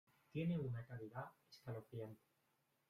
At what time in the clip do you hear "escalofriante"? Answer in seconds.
1.47-2.23